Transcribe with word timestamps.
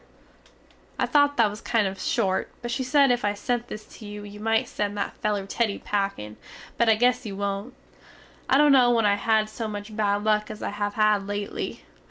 "_I 0.97 1.05
thot 1.05 1.37
that 1.37 1.47
was 1.51 1.61
kind 1.61 1.85
of 1.85 1.99
short 2.01 2.51
but 2.63 2.71
she 2.71 2.83
sed 2.83 3.11
if 3.11 3.23
I 3.23 3.35
sent 3.35 3.67
this 3.67 3.85
to 3.99 4.05
you 4.07 4.23
you 4.23 4.39
mite 4.39 4.67
send 4.67 4.97
that 4.97 5.15
feler 5.17 5.45
Teddy 5.45 5.77
packin, 5.77 6.37
but 6.75 6.89
I 6.89 6.95
guess 6.95 7.23
you 7.23 7.35
wont. 7.35 7.75
I 8.49 8.57
dont 8.57 8.71
no 8.71 8.89
when 8.89 9.05
I 9.05 9.11
have 9.11 9.19
had 9.19 9.47
so 9.49 9.67
much 9.67 9.95
bad 9.95 10.23
luck 10.23 10.49
as 10.49 10.63
I 10.63 10.71
have 10.71 10.95
had 10.95 11.27
lately. 11.27 11.83